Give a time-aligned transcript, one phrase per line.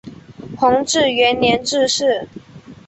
[0.57, 2.27] 弘治元年致仕。